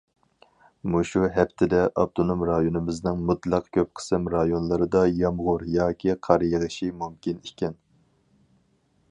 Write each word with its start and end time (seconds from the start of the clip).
مۇشۇ 0.93 1.19
ھەپتىدە 1.35 1.81
ئاپتونوم 2.03 2.41
رايونىمىزنىڭ 2.51 3.21
مۇتلەق 3.27 3.69
كۆپ 3.77 3.93
قىسىم 4.01 4.27
رايونلىرىدا 4.37 5.05
يامغۇر 5.21 5.69
ياكى 5.77 6.19
قار 6.31 6.49
يېغىشى 6.51 6.91
مۇمكىن 7.05 7.47
ئىكەن. 7.51 7.79